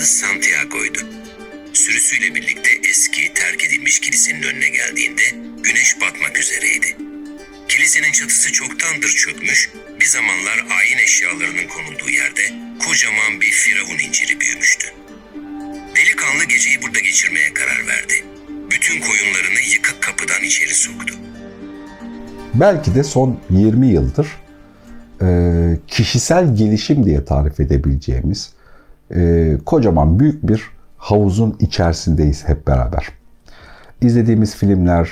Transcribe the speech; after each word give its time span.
adı 0.00 0.06
Santiago'ydu. 0.06 0.98
Sürüsüyle 1.72 2.34
birlikte 2.34 2.70
eski 2.90 3.34
terk 3.34 3.64
edilmiş 3.64 4.00
kilisenin 4.00 4.42
önüne 4.42 4.68
geldiğinde 4.68 5.22
güneş 5.62 5.96
batmak 6.00 6.38
üzereydi. 6.38 6.96
Kilisenin 7.68 8.12
çatısı 8.12 8.52
çoktandır 8.52 9.08
çökmüş, 9.08 9.70
bir 10.00 10.04
zamanlar 10.04 10.58
ayin 10.78 10.98
eşyalarının 11.04 11.68
konulduğu 11.74 12.10
yerde 12.10 12.42
kocaman 12.86 13.40
bir 13.40 13.50
firavun 13.50 13.98
inciri 13.98 14.40
büyümüştü. 14.40 14.86
Delikanlı 15.96 16.44
geceyi 16.44 16.82
burada 16.82 17.00
geçirmeye 17.00 17.54
karar 17.54 17.86
verdi. 17.86 18.14
Bütün 18.70 19.00
koyunlarını 19.00 19.60
yıkık 19.74 20.02
kapıdan 20.02 20.42
içeri 20.44 20.74
soktu. 20.74 21.14
belki 22.54 22.94
de 22.94 23.04
son 23.04 23.40
20 23.50 23.86
yıldır 23.86 24.26
kişisel 25.88 26.56
gelişim 26.56 27.06
diye 27.06 27.24
tarif 27.24 27.60
edebileceğimiz 27.60 28.50
e, 29.14 29.58
kocaman 29.66 30.20
büyük 30.20 30.48
bir 30.48 30.70
havuzun 30.96 31.56
içerisindeyiz 31.60 32.48
hep 32.48 32.66
beraber. 32.66 33.08
İzlediğimiz 34.00 34.56
filmler, 34.56 35.10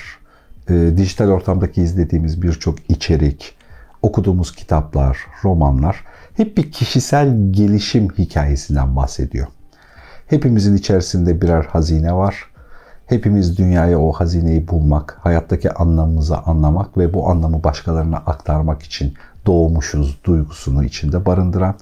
e, 0.68 0.74
dijital 0.96 1.28
ortamdaki 1.28 1.82
izlediğimiz 1.82 2.42
birçok 2.42 2.90
içerik, 2.90 3.54
okuduğumuz 4.02 4.54
kitaplar, 4.54 5.18
romanlar 5.44 6.04
hep 6.36 6.56
bir 6.56 6.72
kişisel 6.72 7.52
gelişim 7.52 8.08
hikayesinden 8.18 8.96
bahsediyor. 8.96 9.46
Hepimizin 10.26 10.76
içerisinde 10.76 11.42
birer 11.42 11.62
hazine 11.62 12.12
var. 12.12 12.44
Hepimiz 13.06 13.58
dünyaya 13.58 14.00
o 14.00 14.12
hazineyi 14.12 14.68
bulmak, 14.68 15.18
hayattaki 15.20 15.72
anlamımızı 15.72 16.38
anlamak 16.38 16.98
ve 16.98 17.14
bu 17.14 17.28
anlamı 17.30 17.64
başkalarına 17.64 18.16
aktarmak 18.16 18.82
için 18.82 19.14
doğmuşuz 19.46 20.18
duygusunu 20.24 20.84
içinde 20.84 21.26
barındıran 21.26 21.74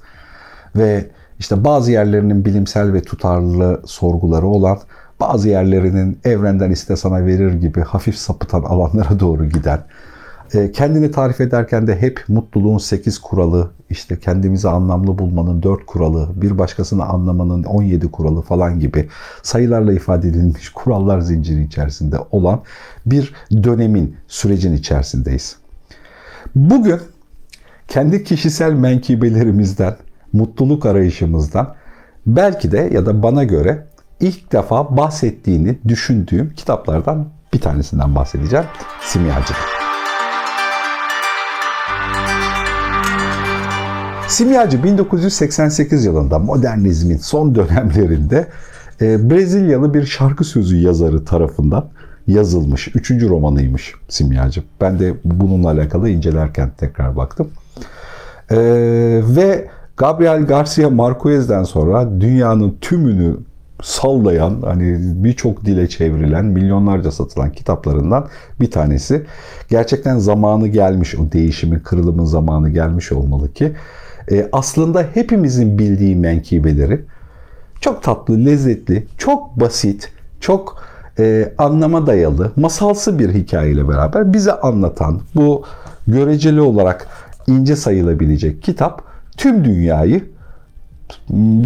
ve 0.77 1.11
işte 1.39 1.65
bazı 1.65 1.93
yerlerinin 1.93 2.45
bilimsel 2.45 2.93
ve 2.93 3.03
tutarlı 3.03 3.83
sorguları 3.87 4.47
olan, 4.47 4.79
bazı 5.21 5.49
yerlerinin 5.49 6.19
evrenden 6.25 6.71
iste 6.71 6.97
sana 6.97 7.27
verir 7.27 7.53
gibi 7.53 7.81
hafif 7.81 8.17
sapıtan 8.17 8.63
alanlara 8.63 9.21
doğru 9.21 9.49
giden, 9.49 9.81
e, 10.55 10.73
kendini 10.73 11.11
tarif 11.11 11.41
ederken 11.41 11.87
de 11.87 12.01
hep 12.01 12.25
mutluluğun 12.29 12.79
8 12.79 13.19
kuralı, 13.19 13.71
işte 13.91 14.19
kendimizi 14.19 14.69
anlamlı 14.69 15.19
bulmanın 15.19 15.63
4 15.63 15.87
kuralı, 15.87 16.29
bir 16.35 16.59
başkasını 16.59 17.05
anlamanın 17.05 17.65
17 17.65 18.11
kuralı 18.11 18.43
falan 18.43 18.81
gibi 18.81 19.09
sayılarla 19.43 19.93
ifade 19.93 20.29
edilmiş 20.29 20.69
kurallar 20.69 21.21
zinciri 21.21 21.63
içerisinde 21.63 22.17
olan 22.31 22.63
bir 23.07 23.35
dönemin, 23.53 24.17
sürecin 24.29 24.73
içerisindeyiz. 24.73 25.57
Bugün 26.55 27.01
kendi 27.89 28.25
kişisel 28.25 28.73
menkibelerimizden, 28.73 29.97
mutluluk 30.37 30.87
arayışımızdan 30.87 31.75
belki 32.27 32.73
de 32.73 32.91
ya 32.93 33.07
da 33.07 33.23
bana 33.23 33.45
göre 33.45 33.87
ilk 34.21 34.53
defa 34.53 34.97
bahsettiğini 34.97 35.79
düşündüğüm 35.89 36.51
kitaplardan 36.57 37.27
bir 37.53 37.61
tanesinden 37.61 38.15
bahsedeceğim. 38.15 38.67
Simyacılık. 39.03 39.57
Simyacı 44.29 44.85
1988 44.85 46.05
yılında 46.05 46.39
modernizmin 46.39 47.17
son 47.17 47.55
dönemlerinde 47.55 48.47
e, 49.01 49.31
Brezilyalı 49.31 49.95
bir 49.95 50.07
şarkı 50.07 50.45
sözü 50.45 50.77
yazarı 50.77 51.25
tarafından 51.25 51.89
yazılmış. 52.27 52.89
Üçüncü 52.89 53.29
romanıymış 53.29 53.95
Simyacı. 54.09 54.63
Ben 54.81 54.99
de 54.99 55.15
bununla 55.25 55.71
alakalı 55.71 56.09
incelerken 56.11 56.71
tekrar 56.79 57.17
baktım. 57.17 57.49
E, 58.51 58.57
ve 59.23 59.69
Gabriel 59.97 60.47
Garcia 60.47 60.91
Marquez'den 60.91 61.63
sonra 61.63 62.21
dünyanın 62.21 62.77
tümünü 62.81 63.37
sallayan, 63.83 64.63
hani 64.65 64.99
birçok 65.25 65.65
dile 65.65 65.89
çevrilen, 65.89 66.45
milyonlarca 66.45 67.11
satılan 67.11 67.53
kitaplarından 67.53 68.27
bir 68.61 68.71
tanesi. 68.71 69.27
Gerçekten 69.69 70.19
zamanı 70.19 70.69
gelmiş, 70.69 71.15
o 71.15 71.33
değişimin, 71.33 71.79
kırılımın 71.79 72.25
zamanı 72.25 72.71
gelmiş 72.71 73.13
olmalı 73.13 73.53
ki 73.53 73.73
e, 74.31 74.49
aslında 74.53 75.07
hepimizin 75.15 75.79
bildiği 75.79 76.17
menkibeleri 76.17 77.01
çok 77.81 78.03
tatlı, 78.03 78.45
lezzetli, 78.45 79.07
çok 79.19 79.61
basit, 79.61 80.13
çok 80.41 80.83
e, 81.19 81.53
anlama 81.59 82.07
dayalı, 82.07 82.53
masalsı 82.57 83.19
bir 83.19 83.35
hikayeyle 83.35 83.89
beraber 83.89 84.33
bize 84.33 84.53
anlatan 84.53 85.21
bu 85.35 85.63
göreceli 86.09 86.61
olarak 86.61 87.07
ince 87.47 87.77
sayılabilecek 87.77 88.63
kitap 88.63 89.03
tüm 89.37 89.65
dünyayı 89.65 90.25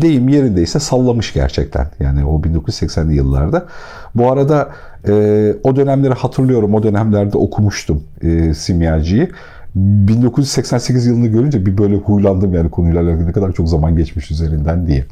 deyim 0.02 0.28
yerindeyse 0.28 0.80
sallamış 0.80 1.32
gerçekten. 1.32 1.86
Yani 2.00 2.24
o 2.24 2.40
1980'li 2.40 3.14
yıllarda. 3.14 3.66
Bu 4.14 4.32
arada 4.32 4.68
e, 5.08 5.54
o 5.64 5.76
dönemleri 5.76 6.14
hatırlıyorum. 6.14 6.74
O 6.74 6.82
dönemlerde 6.82 7.38
okumuştum 7.38 8.02
e, 8.22 8.54
Simyacı'yı. 8.54 9.30
1988 9.74 11.06
yılını 11.06 11.26
görünce 11.26 11.66
bir 11.66 11.78
böyle 11.78 11.96
huylandım 11.96 12.54
yani 12.54 12.70
konuyla 12.70 13.02
alakalı 13.02 13.26
ne 13.26 13.32
kadar 13.32 13.52
çok 13.52 13.68
zaman 13.68 13.96
geçmiş 13.96 14.30
üzerinden 14.30 14.86
diye. 14.86 15.04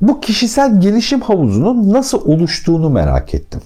Bu 0.00 0.20
kişisel 0.20 0.80
gelişim 0.80 1.20
havuzunun 1.20 1.92
nasıl 1.92 2.20
oluştuğunu 2.24 2.90
merak 2.90 3.34
ettim. 3.34 3.60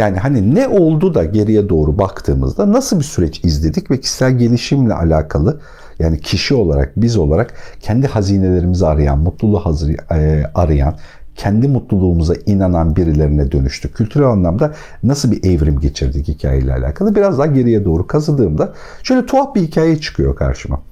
Yani 0.00 0.18
hani 0.18 0.54
ne 0.54 0.68
oldu 0.68 1.14
da 1.14 1.24
geriye 1.24 1.68
doğru 1.68 1.98
baktığımızda 1.98 2.72
nasıl 2.72 2.98
bir 2.98 3.04
süreç 3.04 3.44
izledik 3.44 3.90
ve 3.90 4.00
kişisel 4.00 4.38
gelişimle 4.38 4.94
alakalı 4.94 5.60
yani 5.98 6.20
kişi 6.20 6.54
olarak 6.54 6.92
biz 6.96 7.16
olarak 7.16 7.54
kendi 7.80 8.06
hazinelerimizi 8.06 8.86
arayan, 8.86 9.18
mutluluğu 9.18 9.58
hazır, 9.58 9.90
e, 10.12 10.46
arayan, 10.54 10.96
kendi 11.36 11.68
mutluluğumuza 11.68 12.34
inanan 12.46 12.96
birilerine 12.96 13.52
dönüştük. 13.52 13.94
Kültürel 13.94 14.26
anlamda 14.26 14.74
nasıl 15.02 15.30
bir 15.30 15.44
evrim 15.44 15.80
geçirdik 15.80 16.28
hikayeyle 16.28 16.72
alakalı. 16.72 17.14
Biraz 17.14 17.38
daha 17.38 17.46
geriye 17.46 17.84
doğru 17.84 18.06
kazıdığımda 18.06 18.72
şöyle 19.02 19.26
tuhaf 19.26 19.54
bir 19.54 19.60
hikaye 19.60 20.00
çıkıyor 20.00 20.36
karşıma. 20.36 20.82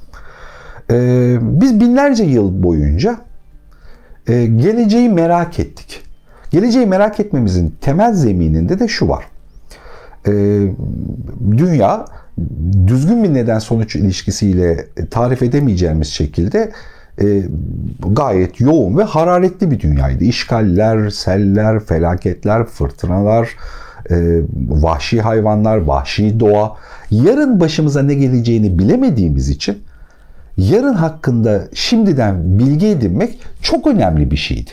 Ee, 0.91 1.39
biz 1.43 1.81
binlerce 1.81 2.25
yıl 2.25 2.63
boyunca 2.63 3.19
e, 4.27 4.47
geleceği 4.47 5.09
merak 5.09 5.59
ettik. 5.59 6.08
Geleceği 6.51 6.87
merak 6.87 7.21
etmemizin 7.21 7.75
temel 7.81 8.15
zemininde 8.15 8.79
de 8.79 8.89
şu 8.89 9.09
var. 9.09 9.25
Ee, 10.27 10.63
dünya 11.57 12.05
düzgün 12.87 13.25
bir 13.25 13.35
neden 13.35 13.59
sonuç 13.59 13.97
ilişkisiyle 13.97 14.87
tarif 15.11 15.43
edemeyeceğimiz 15.43 16.09
şekilde 16.09 16.73
e, 17.21 17.43
gayet 18.11 18.61
yoğun 18.61 18.99
ve 18.99 19.03
hararetli 19.03 19.71
bir 19.71 19.81
dünyaydı. 19.81 20.25
İşgaller, 20.25 21.11
seller, 21.11 21.81
felaketler, 21.81 22.65
fırtınalar, 22.65 23.49
e, 24.11 24.41
vahşi 24.69 25.21
hayvanlar, 25.21 25.77
vahşi 25.77 26.41
doğa. 26.41 26.77
Yarın 27.11 27.61
başımıza 27.61 28.03
ne 28.03 28.15
geleceğini 28.15 28.79
bilemediğimiz 28.79 29.49
için 29.49 29.79
yarın 30.57 30.95
hakkında 30.95 31.69
şimdiden 31.75 32.59
bilgi 32.59 32.87
edinmek 32.87 33.39
çok 33.63 33.87
önemli 33.87 34.31
bir 34.31 34.37
şeydi. 34.37 34.71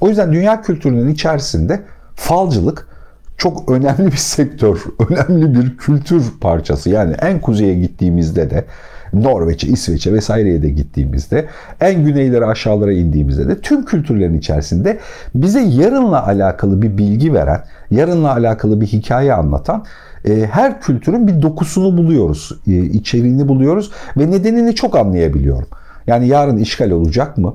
O 0.00 0.08
yüzden 0.08 0.32
dünya 0.32 0.62
kültürünün 0.62 1.08
içerisinde 1.08 1.82
falcılık 2.14 2.88
çok 3.36 3.70
önemli 3.70 4.06
bir 4.06 4.16
sektör, 4.16 4.84
önemli 5.08 5.54
bir 5.54 5.76
kültür 5.76 6.24
parçası. 6.40 6.90
Yani 6.90 7.14
en 7.22 7.40
kuzeye 7.40 7.74
gittiğimizde 7.74 8.50
de 8.50 8.64
Norveç'e, 9.12 9.68
İsveç'e 9.68 10.12
vesaireye 10.12 10.62
de 10.62 10.68
gittiğimizde, 10.68 11.46
en 11.80 12.04
güneylere 12.04 12.46
aşağılara 12.46 12.92
indiğimizde 12.92 13.48
de 13.48 13.60
tüm 13.60 13.84
kültürlerin 13.84 14.38
içerisinde 14.38 14.98
bize 15.34 15.60
yarınla 15.60 16.26
alakalı 16.26 16.82
bir 16.82 16.98
bilgi 16.98 17.34
veren, 17.34 17.64
yarınla 17.90 18.32
alakalı 18.32 18.80
bir 18.80 18.86
hikaye 18.86 19.34
anlatan 19.34 19.84
e, 20.24 20.46
her 20.46 20.80
kültürün 20.80 21.28
bir 21.28 21.42
dokusunu 21.42 21.96
buluyoruz, 21.96 22.60
e, 22.66 22.72
içeriğini 22.72 23.48
buluyoruz 23.48 23.90
ve 24.16 24.30
nedenini 24.30 24.74
çok 24.74 24.96
anlayabiliyorum. 24.96 25.68
Yani 26.06 26.28
yarın 26.28 26.56
işgal 26.56 26.90
olacak 26.90 27.38
mı? 27.38 27.54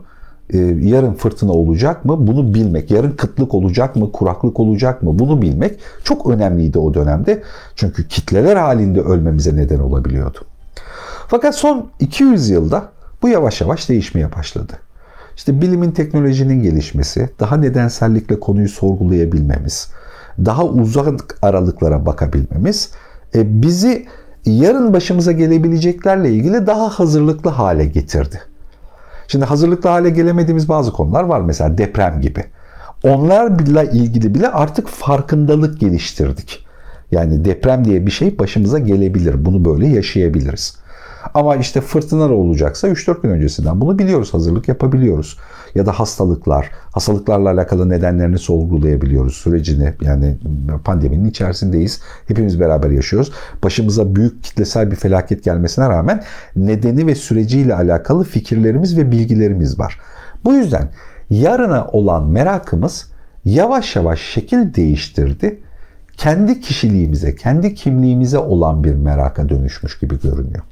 Ee, 0.53 0.57
yarın 0.81 1.13
fırtına 1.13 1.51
olacak 1.51 2.05
mı? 2.05 2.27
Bunu 2.27 2.53
bilmek. 2.53 2.91
Yarın 2.91 3.11
kıtlık 3.11 3.53
olacak 3.53 3.95
mı? 3.95 4.11
Kuraklık 4.11 4.59
olacak 4.59 5.03
mı? 5.03 5.19
Bunu 5.19 5.41
bilmek 5.41 5.79
çok 6.03 6.29
önemliydi 6.29 6.79
o 6.79 6.93
dönemde. 6.93 7.43
Çünkü 7.75 8.07
kitleler 8.07 8.55
halinde 8.55 9.01
ölmemize 9.01 9.55
neden 9.55 9.79
olabiliyordu. 9.79 10.37
Fakat 11.27 11.55
son 11.55 11.87
200 11.99 12.49
yılda 12.49 12.89
bu 13.21 13.29
yavaş 13.29 13.61
yavaş 13.61 13.89
değişmeye 13.89 14.35
başladı. 14.35 14.73
İşte 15.35 15.61
bilimin 15.61 15.91
teknolojinin 15.91 16.63
gelişmesi, 16.63 17.29
daha 17.39 17.57
nedensellikle 17.57 18.39
konuyu 18.39 18.69
sorgulayabilmemiz, 18.69 19.91
daha 20.45 20.65
uzak 20.65 21.37
aralıklara 21.41 22.05
bakabilmemiz 22.05 22.91
e, 23.35 23.61
bizi 23.61 24.05
yarın 24.45 24.93
başımıza 24.93 25.31
gelebileceklerle 25.31 26.31
ilgili 26.33 26.67
daha 26.67 26.89
hazırlıklı 26.89 27.49
hale 27.49 27.85
getirdi. 27.85 28.41
Şimdi 29.27 29.45
hazırlıklı 29.45 29.89
hale 29.89 30.09
gelemediğimiz 30.09 30.69
bazı 30.69 30.91
konular 30.91 31.23
var. 31.23 31.41
Mesela 31.41 31.77
deprem 31.77 32.21
gibi. 32.21 32.43
Onlarla 33.03 33.83
ilgili 33.83 34.35
bile 34.35 34.49
artık 34.49 34.87
farkındalık 34.87 35.79
geliştirdik. 35.79 36.65
Yani 37.11 37.45
deprem 37.45 37.85
diye 37.85 38.05
bir 38.05 38.11
şey 38.11 38.39
başımıza 38.39 38.79
gelebilir. 38.79 39.45
Bunu 39.45 39.65
böyle 39.65 39.87
yaşayabiliriz. 39.87 40.77
Ama 41.33 41.55
işte 41.55 41.81
fırtınalar 41.81 42.29
olacaksa 42.29 42.87
3-4 42.87 43.21
gün 43.21 43.29
öncesinden 43.29 43.81
bunu 43.81 43.99
biliyoruz, 43.99 44.33
hazırlık 44.33 44.67
yapabiliyoruz. 44.67 45.37
Ya 45.75 45.85
da 45.85 45.91
hastalıklar, 45.91 46.71
hastalıklarla 46.91 47.51
alakalı 47.51 47.89
nedenlerini 47.89 48.37
sorgulayabiliyoruz, 48.37 49.33
sürecini. 49.33 49.93
Yani 50.01 50.37
pandeminin 50.83 51.29
içerisindeyiz. 51.29 52.01
Hepimiz 52.27 52.59
beraber 52.59 52.89
yaşıyoruz. 52.89 53.31
Başımıza 53.63 54.15
büyük 54.15 54.43
kitlesel 54.43 54.91
bir 54.91 54.95
felaket 54.95 55.43
gelmesine 55.43 55.89
rağmen 55.89 56.23
nedeni 56.55 57.07
ve 57.07 57.15
süreciyle 57.15 57.75
alakalı 57.75 58.23
fikirlerimiz 58.23 58.97
ve 58.97 59.11
bilgilerimiz 59.11 59.79
var. 59.79 59.99
Bu 60.45 60.53
yüzden 60.53 60.89
yarına 61.29 61.87
olan 61.87 62.27
merakımız 62.27 63.11
yavaş 63.45 63.95
yavaş 63.95 64.21
şekil 64.21 64.73
değiştirdi. 64.73 65.61
Kendi 66.17 66.61
kişiliğimize, 66.61 67.35
kendi 67.35 67.75
kimliğimize 67.75 68.37
olan 68.37 68.83
bir 68.83 68.93
meraka 68.93 69.49
dönüşmüş 69.49 69.99
gibi 69.99 70.21
görünüyor. 70.21 70.63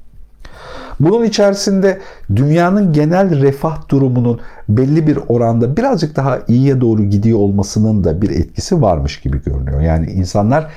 Bunun 1.00 1.24
içerisinde 1.24 2.00
dünyanın 2.36 2.94
genel 2.94 3.42
refah 3.42 3.90
durumunun 3.90 4.40
belli 4.70 5.08
bir 5.08 5.20
oranda 5.28 5.78
birazcık 5.78 6.16
daha 6.16 6.40
iyiye 6.48 6.82
doğru 6.82 7.04
gidiyor 7.04 7.40
olmasının 7.40 8.04
da 8.04 8.22
bir 8.22 8.30
etkisi 8.30 8.82
varmış 8.82 9.22
gibi 9.22 9.44
görünüyor. 9.44 9.82
Yani 9.82 10.12
insanlar 10.12 10.72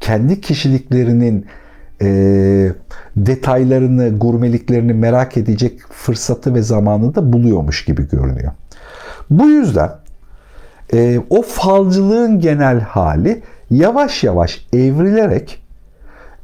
kendi 0.00 0.40
kişiliklerinin 0.40 1.46
e, 2.02 2.08
detaylarını, 3.16 4.18
gurmeliklerini 4.18 4.92
merak 4.92 5.36
edecek 5.36 5.80
fırsatı 5.90 6.54
ve 6.54 6.62
zamanı 6.62 7.14
da 7.14 7.32
buluyormuş 7.32 7.84
gibi 7.84 8.08
görünüyor. 8.08 8.52
Bu 9.30 9.48
yüzden 9.48 9.90
e, 10.92 11.20
o 11.30 11.42
falcılığın 11.42 12.40
genel 12.40 12.80
hali 12.80 13.42
yavaş 13.70 14.24
yavaş 14.24 14.66
evrilerek 14.72 15.63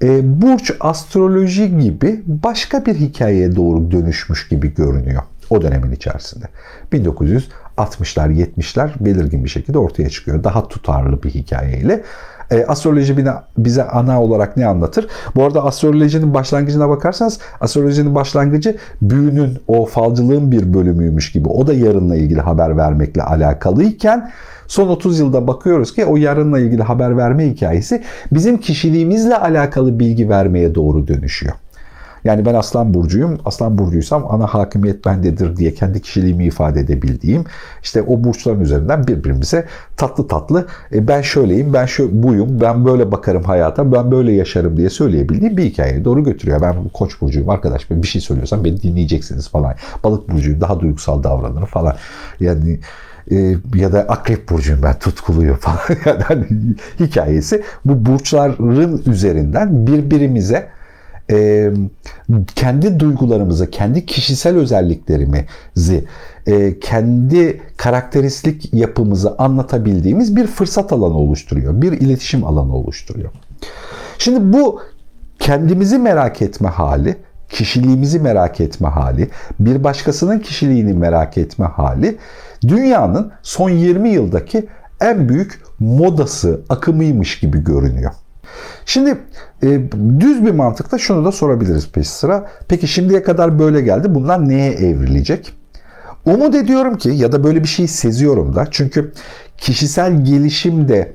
e, 0.02 0.42
burç 0.42 0.72
astroloji 0.80 1.78
gibi 1.78 2.22
başka 2.26 2.86
bir 2.86 2.94
hikayeye 2.94 3.56
doğru 3.56 3.90
dönüşmüş 3.90 4.48
gibi 4.48 4.74
görünüyor 4.74 5.22
o 5.50 5.62
dönemin 5.62 5.92
içerisinde. 5.92 6.44
1960'lar 6.92 8.46
70'ler 8.56 8.90
belirgin 9.00 9.44
bir 9.44 9.48
şekilde 9.48 9.78
ortaya 9.78 10.10
çıkıyor. 10.10 10.44
Daha 10.44 10.68
tutarlı 10.68 11.22
bir 11.22 11.30
hikayeyle. 11.30 12.02
E, 12.50 12.64
astroloji 12.64 13.26
bize 13.58 13.84
ana 13.84 14.22
olarak 14.22 14.56
ne 14.56 14.66
anlatır? 14.66 15.06
Bu 15.34 15.44
arada 15.44 15.64
astrolojinin 15.64 16.34
başlangıcına 16.34 16.88
bakarsanız 16.88 17.38
astrolojinin 17.60 18.14
başlangıcı 18.14 18.76
büyünün 19.02 19.58
o 19.68 19.86
falcılığın 19.86 20.52
bir 20.52 20.74
bölümüymüş 20.74 21.32
gibi. 21.32 21.48
O 21.48 21.66
da 21.66 21.74
yarınla 21.74 22.16
ilgili 22.16 22.40
haber 22.40 22.76
vermekle 22.76 23.22
alakalıyken 23.22 24.30
son 24.70 24.88
30 24.88 25.18
yılda 25.18 25.46
bakıyoruz 25.46 25.94
ki 25.94 26.04
o 26.04 26.16
yarınla 26.16 26.58
ilgili 26.58 26.82
haber 26.82 27.16
verme 27.16 27.50
hikayesi 27.50 28.02
bizim 28.32 28.58
kişiliğimizle 28.58 29.36
alakalı 29.36 29.98
bilgi 29.98 30.28
vermeye 30.28 30.74
doğru 30.74 31.08
dönüşüyor. 31.08 31.54
Yani 32.24 32.46
ben 32.46 32.54
Aslan 32.54 32.94
Burcu'yum. 32.94 33.38
Aslan 33.44 33.78
Burcu'ysam 33.78 34.26
ana 34.30 34.46
hakimiyet 34.46 35.04
bendedir 35.04 35.56
diye 35.56 35.74
kendi 35.74 36.02
kişiliğimi 36.02 36.44
ifade 36.44 36.80
edebildiğim 36.80 37.44
işte 37.82 38.02
o 38.02 38.24
burçların 38.24 38.60
üzerinden 38.60 39.06
birbirimize 39.06 39.66
tatlı 39.96 40.28
tatlı 40.28 40.66
e, 40.92 41.08
ben 41.08 41.22
şöyleyim, 41.22 41.72
ben 41.72 41.86
şu 41.86 42.22
buyum, 42.22 42.60
ben 42.60 42.84
böyle 42.84 43.12
bakarım 43.12 43.42
hayata, 43.42 43.92
ben 43.92 44.10
böyle 44.10 44.32
yaşarım 44.32 44.76
diye 44.76 44.90
söyleyebildiğim 44.90 45.56
bir 45.56 45.64
hikayeye 45.64 46.04
doğru 46.04 46.24
götürüyor. 46.24 46.60
Ben 46.62 46.88
Koç 46.88 47.20
burcuyum 47.20 47.48
arkadaş. 47.48 47.90
Ben 47.90 48.02
bir 48.02 48.08
şey 48.08 48.20
söylüyorsam 48.20 48.64
beni 48.64 48.82
dinleyeceksiniz 48.82 49.48
falan. 49.48 49.74
Balık 50.04 50.28
burcuyum, 50.28 50.60
daha 50.60 50.80
duygusal 50.80 51.22
davranırım 51.22 51.66
falan. 51.66 51.96
Yani 52.40 52.78
e, 53.30 53.56
ya 53.74 53.92
da 53.92 54.00
akrep 54.00 54.48
burcuyum 54.48 54.82
ben 54.82 54.98
tutkuluyum 54.98 55.56
falan. 55.60 55.78
yani 56.30 56.46
hikayesi 57.00 57.62
bu 57.84 58.06
burçların 58.06 59.02
üzerinden 59.06 59.86
birbirimize 59.86 60.68
e, 61.30 61.70
kendi 62.54 63.00
duygularımızı, 63.00 63.70
kendi 63.70 64.06
kişisel 64.06 64.56
özelliklerimizi, 64.56 66.04
e, 66.46 66.78
kendi 66.80 67.62
karakteristik 67.76 68.74
yapımızı 68.74 69.34
anlatabildiğimiz 69.38 70.36
bir 70.36 70.46
fırsat 70.46 70.92
alanı 70.92 71.16
oluşturuyor. 71.16 71.82
Bir 71.82 71.92
iletişim 71.92 72.44
alanı 72.44 72.74
oluşturuyor. 72.74 73.30
Şimdi 74.18 74.58
bu 74.58 74.80
kendimizi 75.38 75.98
merak 75.98 76.42
etme 76.42 76.68
hali, 76.68 77.16
kişiliğimizi 77.50 78.20
merak 78.20 78.60
etme 78.60 78.88
hali, 78.88 79.30
bir 79.60 79.84
başkasının 79.84 80.38
kişiliğini 80.38 80.92
merak 80.92 81.38
etme 81.38 81.66
hali 81.66 82.18
dünyanın 82.68 83.32
son 83.42 83.70
20 83.70 84.08
yıldaki 84.08 84.66
en 85.00 85.28
büyük 85.28 85.60
modası, 85.80 86.60
akımıymış 86.68 87.40
gibi 87.40 87.64
görünüyor. 87.64 88.12
Şimdi 88.86 89.18
e, 89.62 89.80
düz 90.20 90.46
bir 90.46 90.50
mantıkla 90.50 90.98
şunu 90.98 91.24
da 91.24 91.32
sorabiliriz 91.32 91.88
peş 91.92 92.08
sıra. 92.08 92.46
Peki 92.68 92.88
şimdiye 92.88 93.22
kadar 93.22 93.58
böyle 93.58 93.80
geldi. 93.80 94.14
Bunlar 94.14 94.48
neye 94.48 94.72
evrilecek? 94.72 95.52
Umut 96.24 96.54
ediyorum 96.54 96.98
ki 96.98 97.08
ya 97.08 97.32
da 97.32 97.44
böyle 97.44 97.62
bir 97.62 97.68
şey 97.68 97.86
seziyorum 97.86 98.56
da. 98.56 98.66
Çünkü 98.70 99.12
kişisel 99.58 100.24
gelişim 100.24 100.88
de 100.88 101.12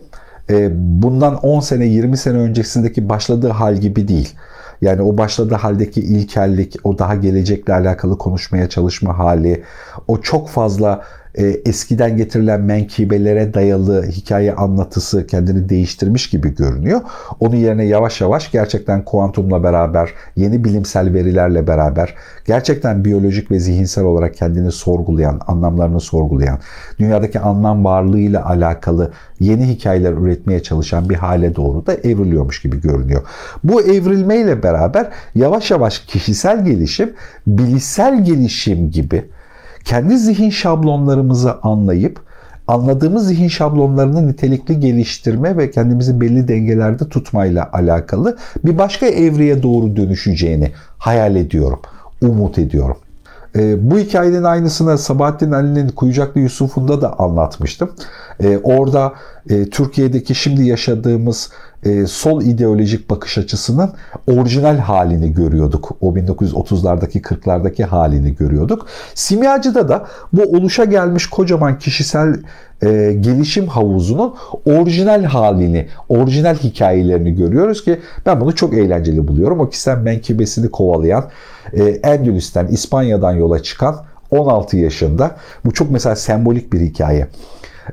e, 0.49 0.69
bundan 1.01 1.35
10 1.35 1.59
sene 1.59 1.85
20 1.85 2.17
sene 2.17 2.37
öncesindeki 2.37 3.09
başladığı 3.09 3.49
hal 3.49 3.75
gibi 3.75 4.07
değil. 4.07 4.33
Yani 4.81 5.01
o 5.01 5.17
başladığı 5.17 5.55
haldeki 5.55 6.01
ilkellik, 6.01 6.75
o 6.83 6.99
daha 6.99 7.15
gelecekle 7.15 7.73
alakalı 7.73 8.17
konuşmaya 8.17 8.69
çalışma 8.69 9.17
hali, 9.17 9.63
o 10.07 10.21
çok 10.21 10.49
fazla 10.49 11.03
e, 11.37 11.45
eskiden 11.65 12.17
getirilen 12.17 12.61
menkibelere 12.61 13.53
dayalı 13.53 14.05
hikaye 14.05 14.55
anlatısı 14.55 15.27
kendini 15.27 15.69
değiştirmiş 15.69 16.29
gibi 16.29 16.55
görünüyor. 16.55 17.01
Onun 17.39 17.55
yerine 17.55 17.85
yavaş 17.85 18.21
yavaş 18.21 18.51
gerçekten 18.51 19.05
kuantumla 19.05 19.63
beraber, 19.63 20.09
yeni 20.35 20.63
bilimsel 20.63 21.13
verilerle 21.13 21.67
beraber 21.67 22.15
gerçekten 22.45 23.05
biyolojik 23.05 23.51
ve 23.51 23.59
zihinsel 23.59 24.03
olarak 24.03 24.35
kendini 24.35 24.71
sorgulayan, 24.71 25.41
anlamlarını 25.47 25.99
sorgulayan, 25.99 26.59
dünyadaki 26.99 27.39
anlam 27.39 27.85
varlığıyla 27.85 28.45
alakalı 28.49 29.11
yeni 29.39 29.67
hikayeler 29.67 30.11
üretmeye 30.11 30.63
çalışan 30.63 31.09
bir 31.09 31.15
hale 31.15 31.55
doğru 31.55 31.85
da 31.85 31.93
evriliyormuş 31.93 32.61
gibi 32.61 32.81
görünüyor. 32.81 33.21
Bu 33.63 33.81
evrilmeyle 33.81 34.63
beraber 34.63 35.07
yavaş 35.35 35.71
yavaş 35.71 35.99
kişisel 35.99 36.65
gelişim, 36.65 37.13
bilişsel 37.47 38.25
gelişim 38.25 38.91
gibi 38.91 39.25
kendi 39.85 40.17
zihin 40.17 40.49
şablonlarımızı 40.49 41.59
anlayıp 41.61 42.19
anladığımız 42.67 43.27
zihin 43.27 43.47
şablonlarını 43.47 44.27
nitelikli 44.27 44.79
geliştirme 44.79 45.57
ve 45.57 45.71
kendimizi 45.71 46.21
belli 46.21 46.47
dengelerde 46.47 47.09
tutmayla 47.09 47.69
alakalı 47.73 48.37
bir 48.65 48.77
başka 48.77 49.05
evreye 49.05 49.63
doğru 49.63 49.95
dönüşeceğini 49.95 50.71
hayal 50.97 51.35
ediyorum, 51.35 51.79
umut 52.21 52.59
ediyorum. 52.59 52.97
E, 53.55 53.91
bu 53.91 53.99
hikayenin 53.99 54.43
aynısını 54.43 54.97
Sabahattin 54.97 55.51
Ali'nin 55.51 55.89
Kuyucaklı 55.89 56.41
Yusuf'unda 56.41 57.01
da 57.01 57.19
anlatmıştım. 57.19 57.91
E, 58.43 58.57
orada 58.57 59.13
e, 59.49 59.69
Türkiye'deki 59.69 60.35
şimdi 60.35 60.67
yaşadığımız 60.67 61.49
e, 61.83 62.07
sol 62.07 62.41
ideolojik 62.41 63.09
bakış 63.09 63.37
açısının 63.37 63.93
orijinal 64.27 64.77
halini 64.77 65.33
görüyorduk. 65.33 65.97
O 66.01 66.15
1930'lardaki 66.15 67.21
40'lardaki 67.21 67.83
halini 67.83 68.35
görüyorduk. 68.35 68.87
Simyacı'da 69.13 69.89
da 69.89 70.05
bu 70.33 70.41
oluşa 70.41 70.85
gelmiş 70.85 71.27
kocaman 71.27 71.79
kişisel 71.79 72.35
e, 72.83 73.13
gelişim 73.19 73.67
havuzunun 73.67 74.35
orijinal 74.65 75.23
halini, 75.23 75.87
orijinal 76.09 76.55
hikayelerini 76.55 77.35
görüyoruz 77.35 77.83
ki 77.83 77.99
ben 78.25 78.41
bunu 78.41 78.55
çok 78.55 78.73
eğlenceli 78.73 79.27
buluyorum. 79.27 79.59
O 79.59 79.69
kişisel 79.69 79.97
menkibesini 79.97 80.71
kovalayan, 80.71 81.29
e, 81.73 81.83
Endülüs'ten, 81.83 82.67
İspanya'dan 82.67 83.31
yola 83.31 83.63
çıkan 83.63 83.95
16 84.31 84.77
yaşında. 84.77 85.35
Bu 85.65 85.73
çok 85.73 85.91
mesela 85.91 86.15
sembolik 86.15 86.73
bir 86.73 86.79
hikaye. 86.79 87.27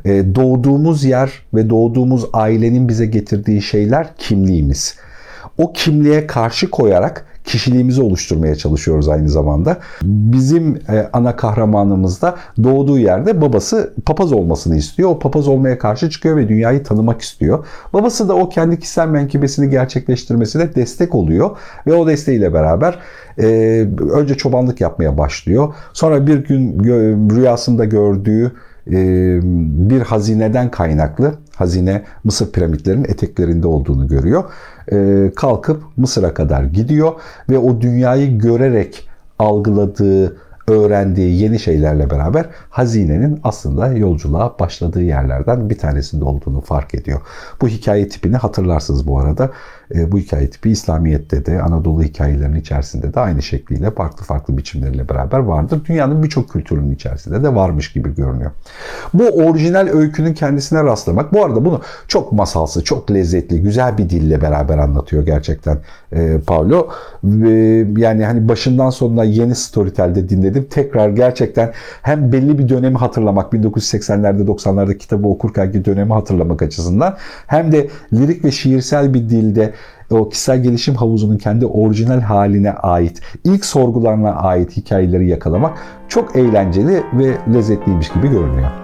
E, 0.05 0.35
doğduğumuz 0.35 1.05
yer 1.05 1.33
ve 1.55 1.71
doğduğumuz 1.71 2.27
ailenin 2.33 2.89
bize 2.89 3.07
getirdiği 3.07 3.63
şeyler 3.63 4.17
kimliğimiz. 4.19 4.97
O 5.59 5.73
kimliğe 5.73 6.27
karşı 6.27 6.71
koyarak 6.71 7.27
kişiliğimizi 7.45 8.03
oluşturmaya 8.03 8.55
çalışıyoruz 8.55 9.09
aynı 9.09 9.29
zamanda. 9.29 9.79
Bizim 10.03 10.77
e, 10.89 11.09
ana 11.13 11.37
kahramanımız 11.37 12.23
da 12.23 12.37
doğduğu 12.63 12.99
yerde 12.99 13.41
babası 13.41 13.95
papaz 14.07 14.33
olmasını 14.33 14.77
istiyor. 14.77 15.11
O 15.11 15.19
papaz 15.19 15.49
olmaya 15.49 15.79
karşı 15.79 16.11
çıkıyor 16.11 16.37
ve 16.37 16.49
dünyayı 16.49 16.85
tanımak 16.85 17.21
istiyor. 17.21 17.67
Babası 17.93 18.29
da 18.29 18.35
o 18.35 18.49
kendi 18.49 18.79
kişisel 18.79 19.09
menkibesini 19.09 19.71
gerçekleştirmesine 19.71 20.75
destek 20.75 21.15
oluyor 21.15 21.51
ve 21.87 21.95
o 21.95 22.07
desteğiyle 22.07 22.55
beraber 22.55 22.99
e, 23.39 23.47
önce 24.13 24.35
çobanlık 24.35 24.81
yapmaya 24.81 25.19
başlıyor. 25.19 25.75
Sonra 25.93 26.27
bir 26.27 26.45
gün 26.45 26.81
rüyasında 27.31 27.85
gördüğü 27.85 28.53
bir 28.87 30.01
hazineden 30.01 30.71
kaynaklı 30.71 31.35
hazine 31.57 32.03
Mısır 32.25 32.53
piramitlerinin 32.53 33.05
eteklerinde 33.05 33.67
olduğunu 33.67 34.09
görüyor. 34.09 34.45
Kalkıp 35.37 35.83
Mısır'a 35.97 36.35
kadar 36.35 36.62
gidiyor 36.65 37.12
ve 37.51 37.59
o 37.59 37.81
dünyayı 37.81 38.39
görerek 38.39 39.09
algıladığı, 39.39 40.37
öğrendiği 40.69 41.43
yeni 41.43 41.59
şeylerle 41.59 42.11
beraber 42.11 42.47
hazinenin 42.71 43.41
aslında 43.45 43.93
yolculuğa 43.93 44.59
başladığı 44.59 45.03
yerlerden 45.03 45.71
bir 45.71 45.79
tanesinde 45.79 46.25
olduğunu 46.25 46.61
fark 46.61 46.95
ediyor. 46.95 47.21
Bu 47.61 47.69
hikaye 47.69 48.09
tipini 48.09 48.37
hatırlarsınız 48.37 49.07
bu 49.07 49.19
arada. 49.19 49.51
E, 49.95 50.13
bu 50.13 50.19
hikaye 50.19 50.51
tipi 50.51 50.71
İslamiyet'te 50.71 51.47
de 51.47 51.63
Anadolu 51.63 52.03
hikayelerinin 52.03 52.61
içerisinde 52.61 53.15
de 53.15 53.21
aynı 53.21 53.43
şekliyle 53.43 53.91
farklı 53.91 54.25
farklı 54.25 54.59
biçimleriyle 54.59 55.09
beraber 55.09 55.39
vardır. 55.39 55.81
Dünyanın 55.89 56.23
birçok 56.23 56.51
kültürünün 56.51 56.95
içerisinde 56.95 57.43
de 57.43 57.55
varmış 57.55 57.93
gibi 57.93 58.15
görünüyor. 58.15 58.51
Bu 59.15 59.25
orijinal 59.25 59.89
öykünün 59.89 60.35
kendisine 60.35 60.85
rastlamak. 60.85 61.33
Bu 61.33 61.45
arada 61.45 61.65
bunu 61.65 61.81
çok 62.09 62.33
masalsı, 62.33 62.85
çok 62.85 63.11
lezzetli, 63.11 63.63
güzel 63.63 63.99
bir 63.99 64.11
dille 64.11 64.41
beraber 64.41 64.79
anlatıyor 64.79 65.27
gerçekten 65.27 65.79
e, 66.13 66.39
Paulo. 66.47 66.89
Ve 67.25 67.87
yani 68.01 68.25
hani 68.25 68.49
başından 68.49 68.91
sonuna 68.91 69.25
yeni 69.25 69.55
Storytel'de 69.55 70.29
dinledim. 70.29 70.67
Tekrar 70.71 71.09
gerçekten 71.09 71.73
hem 72.03 72.33
belli 72.33 72.59
bir 72.59 72.69
dönemi 72.69 72.97
hatırlamak, 72.97 73.53
1980'lerde 73.53 74.47
90'larda 74.47 74.99
kitabı 74.99 75.29
okurkenki 75.29 75.85
dönemi 75.85 76.13
hatırlamak 76.13 76.63
açısından 76.63 77.17
hem 77.47 77.73
de 77.73 77.89
lirik 78.13 78.45
ve 78.45 78.51
şiirsel 78.51 79.15
bir 79.15 79.29
dilde 79.29 79.73
o 80.11 80.29
kişisel 80.29 80.62
gelişim 80.62 80.95
havuzunun 80.95 81.39
kendi 81.39 81.67
orijinal 81.67 82.21
haline 82.21 82.73
ait, 82.73 83.21
ilk 83.45 83.65
sorgularına 83.65 84.33
ait 84.33 84.77
hikayeleri 84.77 85.29
yakalamak 85.29 85.79
çok 86.09 86.37
eğlenceli 86.37 87.03
ve 87.12 87.37
lezzetliymiş 87.55 88.09
gibi 88.09 88.29
görünüyor. 88.29 88.82